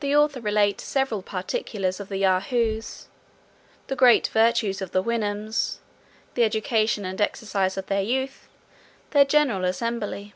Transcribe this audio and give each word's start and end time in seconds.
The 0.00 0.14
author 0.14 0.42
relates 0.42 0.84
several 0.84 1.22
particulars 1.22 1.98
of 1.98 2.10
the 2.10 2.18
Yahoos. 2.18 3.06
The 3.86 3.96
great 3.96 4.26
virtues 4.28 4.82
of 4.82 4.90
the 4.90 5.02
Houyhnhnms. 5.02 5.78
The 6.34 6.44
education 6.44 7.06
and 7.06 7.18
exercise 7.18 7.78
of 7.78 7.86
their 7.86 8.02
youth. 8.02 8.48
Their 9.12 9.24
general 9.24 9.64
assembly. 9.64 10.34